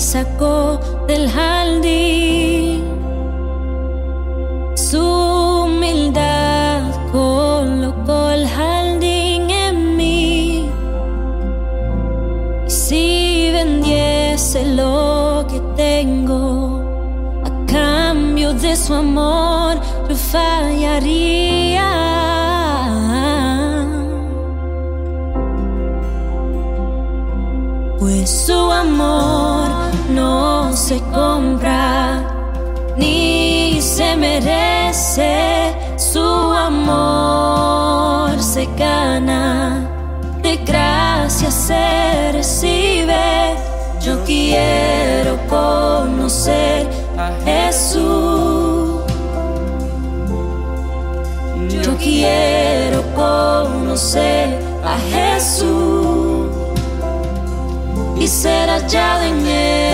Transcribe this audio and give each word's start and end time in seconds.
sacó 0.00 0.80
del 1.06 1.30
jardín. 1.30 2.84
Su 4.74 5.02
humildad 5.64 6.82
colocó 7.12 8.30
el 8.30 8.46
jardín 8.48 9.50
en 9.50 9.96
mí. 9.96 10.70
Y 12.66 12.70
si 12.70 13.50
vendiese 13.52 14.64
lo 14.74 15.44
que 15.50 15.60
tengo 15.76 16.80
a 17.44 17.50
cambio 17.66 18.52
de 18.54 18.76
su 18.76 18.94
amor, 18.94 19.80
yo 20.08 20.14
fallaría. 20.16 21.88
Pues 27.98 28.46
su 28.46 28.58
amor 28.70 29.27
se 30.88 31.00
compra 31.12 32.22
ni 32.96 33.78
se 33.78 34.16
merece. 34.16 35.74
Su 35.98 36.18
amor 36.68 38.30
se 38.40 38.64
gana, 38.74 39.86
de 40.40 40.56
gracia 40.64 41.50
se 41.50 42.32
recibe. 42.32 43.54
Yo 44.00 44.24
quiero 44.24 45.36
conocer 45.46 46.88
a 47.18 47.32
Jesús. 47.44 49.02
Yo 51.84 51.96
quiero 51.98 53.02
conocer 53.14 54.58
a 54.82 54.96
Jesús 55.12 56.48
y 58.18 58.26
ser 58.26 58.70
hallado 58.70 59.24
en 59.24 59.46
él. 59.46 59.87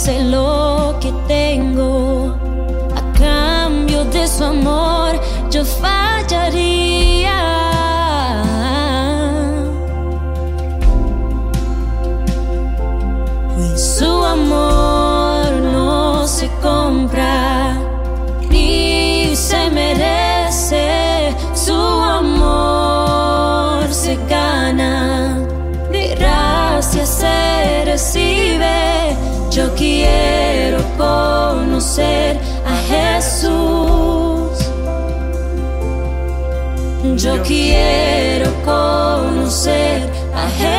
Vendiese 0.00 0.24
lo 0.24 0.96
que 1.00 1.12
tengo 1.26 2.36
a 2.94 3.18
cambio 3.18 4.04
de 4.04 4.26
su 4.26 4.44
amor, 4.44 5.20
yo 5.50 5.64
fallaría. 5.64 7.40
Pues 13.54 13.98
su 13.98 14.24
amor 14.24 14.69
Yo 29.60 29.74
quiero 29.74 30.78
conocer 30.96 32.40
a 32.64 32.76
Jesús. 32.90 34.58
Yo 37.22 37.42
quiero 37.42 38.50
conocer 38.64 40.08
a 40.34 40.48
Jesús 40.48 40.69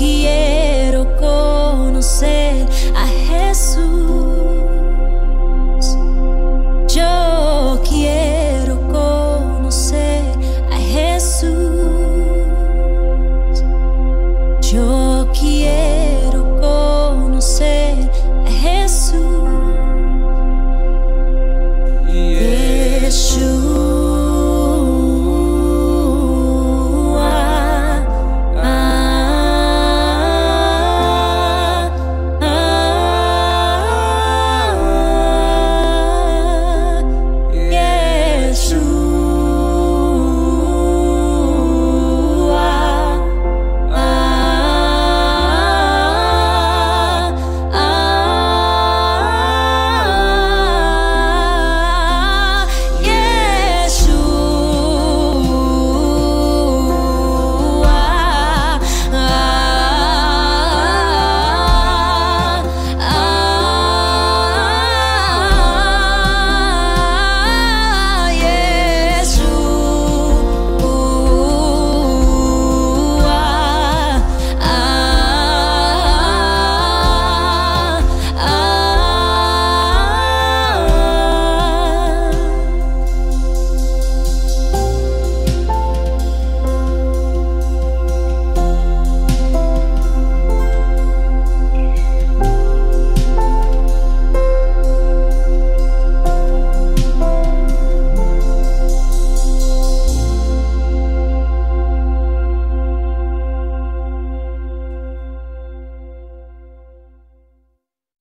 Yeah. 0.00 0.49